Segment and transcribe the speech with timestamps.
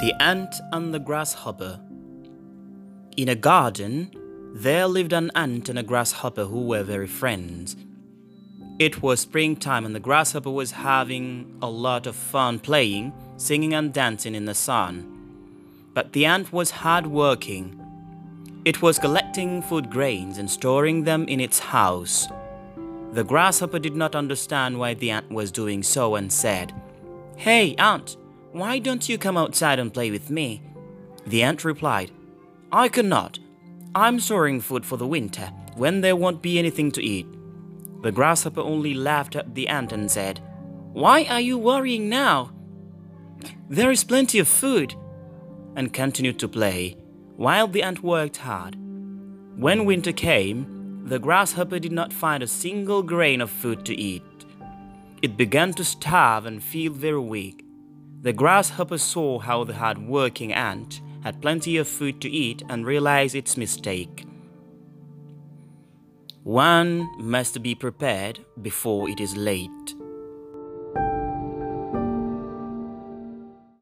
[0.00, 1.78] The Ant and the Grasshopper
[3.16, 4.10] In a garden,
[4.52, 7.76] there lived an ant and a grasshopper who were very friends.
[8.80, 13.92] It was springtime and the grasshopper was having a lot of fun playing, singing and
[13.92, 15.06] dancing in the sun.
[15.94, 17.80] But the ant was hard working.
[18.64, 22.26] It was collecting food grains and storing them in its house.
[23.12, 26.74] The grasshopper did not understand why the ant was doing so and said,
[27.36, 28.16] Hey, ant,
[28.54, 30.62] why don't you come outside and play with me?
[31.26, 32.12] The ant replied,
[32.70, 33.40] I cannot.
[33.96, 37.26] I'm storing food for the winter, when there won't be anything to eat.
[38.02, 40.40] The grasshopper only laughed at the ant and said,
[40.92, 42.52] Why are you worrying now?
[43.68, 44.94] There is plenty of food,
[45.74, 46.96] and continued to play,
[47.36, 48.76] while the ant worked hard.
[49.56, 54.22] When winter came, the grasshopper did not find a single grain of food to eat.
[55.22, 57.64] It began to starve and feel very weak.
[58.24, 62.86] The grasshopper saw how the hard working ant had plenty of food to eat and
[62.86, 64.24] realized its mistake.
[66.42, 69.93] One must be prepared before it is late.